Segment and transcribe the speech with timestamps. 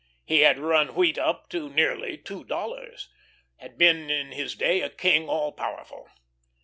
[0.25, 3.07] He had run wheat up to nearly two dollars,
[3.57, 6.09] had been in his day a king all powerful.